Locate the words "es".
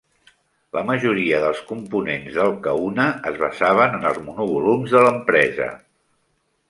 3.33-3.37